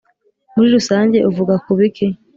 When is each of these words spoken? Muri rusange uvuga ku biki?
Muri 0.53 0.67
rusange 0.75 1.17
uvuga 1.29 1.53
ku 1.63 1.71
biki? 1.77 2.07